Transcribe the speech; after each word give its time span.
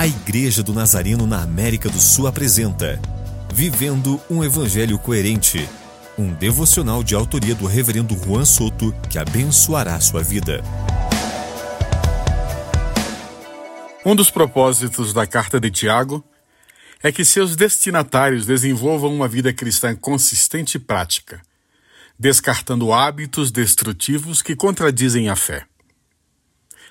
A 0.00 0.06
Igreja 0.06 0.62
do 0.62 0.72
Nazareno 0.72 1.26
na 1.26 1.42
América 1.42 1.90
do 1.90 2.00
Sul 2.00 2.26
apresenta 2.26 2.98
Vivendo 3.52 4.18
um 4.30 4.42
Evangelho 4.42 4.98
Coerente, 4.98 5.68
um 6.16 6.32
devocional 6.32 7.04
de 7.04 7.14
autoria 7.14 7.54
do 7.54 7.66
Reverendo 7.66 8.16
Juan 8.16 8.46
Soto 8.46 8.94
que 9.10 9.18
abençoará 9.18 10.00
sua 10.00 10.22
vida. 10.22 10.64
Um 14.02 14.16
dos 14.16 14.30
propósitos 14.30 15.12
da 15.12 15.26
carta 15.26 15.60
de 15.60 15.70
Tiago 15.70 16.24
é 17.02 17.12
que 17.12 17.22
seus 17.22 17.54
destinatários 17.54 18.46
desenvolvam 18.46 19.14
uma 19.14 19.28
vida 19.28 19.52
cristã 19.52 19.94
consistente 19.94 20.78
e 20.78 20.80
prática, 20.80 21.42
descartando 22.18 22.90
hábitos 22.90 23.52
destrutivos 23.52 24.40
que 24.40 24.56
contradizem 24.56 25.28
a 25.28 25.36
fé. 25.36 25.66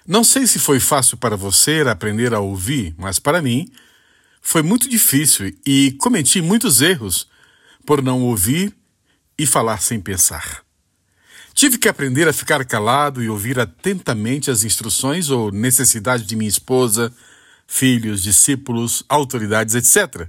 Não 0.10 0.24
sei 0.24 0.48
se 0.48 0.58
foi 0.58 0.80
fácil 0.80 1.18
para 1.18 1.38
você 1.38 1.84
aprender 1.88 2.34
a 2.34 2.40
ouvir, 2.40 2.96
mas 2.98 3.20
para 3.20 3.44
mim 3.44 3.72
foi 4.42 4.64
muito 4.64 4.90
difícil 4.90 5.56
e 5.64 5.92
cometi 6.00 6.42
muitos 6.42 6.82
erros 6.82 7.28
por 7.86 8.02
não 8.02 8.24
ouvir 8.24 8.76
e 9.38 9.46
falar 9.46 9.80
sem 9.84 10.02
pensar. 10.02 10.64
Tive 11.54 11.78
que 11.78 11.88
aprender 11.88 12.28
a 12.28 12.34
ficar 12.34 12.66
calado 12.66 13.22
e 13.22 13.30
ouvir 13.30 13.60
atentamente 13.60 14.50
as 14.50 14.64
instruções 14.64 15.30
ou 15.30 15.52
necessidades 15.52 16.26
de 16.26 16.36
minha 16.36 16.50
esposa, 16.50 17.14
filhos, 17.68 18.24
discípulos, 18.24 19.04
autoridades, 19.08 19.76
etc. 19.76 20.28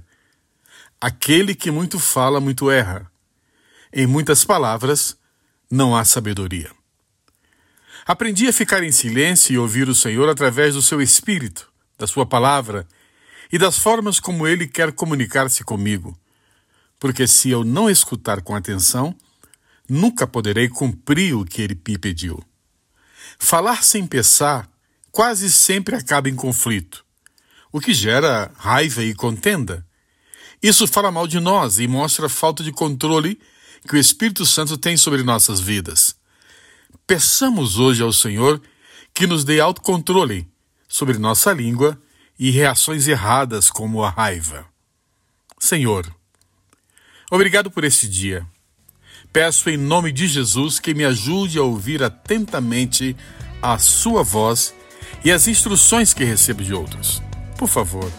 Aquele 1.01 1.55
que 1.55 1.71
muito 1.71 1.97
fala, 1.97 2.39
muito 2.39 2.69
erra. 2.69 3.11
Em 3.91 4.05
muitas 4.05 4.45
palavras, 4.45 5.17
não 5.71 5.95
há 5.95 6.05
sabedoria. 6.05 6.69
Aprendi 8.05 8.47
a 8.47 8.53
ficar 8.53 8.83
em 8.83 8.91
silêncio 8.91 9.53
e 9.53 9.57
ouvir 9.57 9.87
o 9.87 9.95
Senhor 9.95 10.27
através 10.27 10.73
do 10.73 10.81
seu 10.81 11.01
Espírito, 11.01 11.71
da 11.97 12.07
Sua 12.07 12.25
palavra 12.25 12.87
e 13.51 13.57
das 13.57 13.77
formas 13.77 14.19
como 14.19 14.47
Ele 14.47 14.67
quer 14.67 14.91
comunicar-se 14.91 15.63
comigo. 15.63 16.17
Porque 16.99 17.27
se 17.27 17.49
eu 17.49 17.63
não 17.63 17.89
escutar 17.89 18.41
com 18.41 18.55
atenção, 18.55 19.15
nunca 19.87 20.25
poderei 20.25 20.69
cumprir 20.69 21.35
o 21.35 21.45
que 21.45 21.61
Ele 21.61 21.79
me 21.87 21.97
pediu. 21.97 22.43
Falar 23.37 23.83
sem 23.83 24.05
pensar 24.07 24.69
quase 25.11 25.51
sempre 25.51 25.95
acaba 25.95 26.29
em 26.29 26.35
conflito, 26.35 27.05
o 27.71 27.79
que 27.79 27.93
gera 27.93 28.51
raiva 28.55 29.03
e 29.03 29.13
contenda. 29.13 29.85
Isso 30.63 30.87
fala 30.87 31.11
mal 31.11 31.27
de 31.27 31.39
nós 31.39 31.79
e 31.79 31.87
mostra 31.87 32.27
a 32.27 32.29
falta 32.29 32.63
de 32.63 32.71
controle 32.71 33.39
que 33.87 33.95
o 33.95 33.99
Espírito 33.99 34.45
Santo 34.45 34.77
tem 34.77 34.95
sobre 34.95 35.23
nossas 35.23 35.59
vidas. 35.59 36.15
Peçamos 37.05 37.77
hoje 37.77 38.01
ao 38.01 38.13
Senhor 38.13 38.61
que 39.13 39.27
nos 39.27 39.43
dê 39.43 39.59
autocontrole 39.59 40.47
sobre 40.87 41.17
nossa 41.17 41.53
língua 41.53 42.01
e 42.39 42.49
reações 42.49 43.07
erradas 43.07 43.69
como 43.69 44.03
a 44.03 44.09
raiva. 44.09 44.65
Senhor, 45.59 46.13
obrigado 47.29 47.69
por 47.69 47.83
este 47.83 48.07
dia. 48.07 48.45
Peço 49.31 49.69
em 49.69 49.77
nome 49.77 50.11
de 50.11 50.27
Jesus 50.27 50.79
que 50.79 50.93
me 50.93 51.05
ajude 51.05 51.57
a 51.57 51.63
ouvir 51.63 52.03
atentamente 52.03 53.15
a 53.61 53.77
Sua 53.77 54.23
voz 54.23 54.73
e 55.23 55.31
as 55.31 55.47
instruções 55.47 56.13
que 56.13 56.23
recebo 56.23 56.63
de 56.63 56.73
outros. 56.73 57.21
Por 57.57 57.67
favor, 57.67 58.11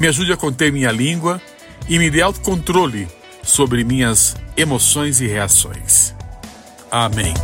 me 0.00 0.08
ajude 0.08 0.32
a 0.32 0.36
conter 0.36 0.72
minha 0.72 0.90
língua 0.90 1.40
e 1.88 1.98
me 1.98 2.10
dê 2.10 2.22
autocontrole 2.22 3.06
sobre 3.42 3.84
minhas 3.84 4.34
emoções 4.56 5.20
e 5.20 5.26
reações. 5.26 6.14
Amém. 6.90 7.34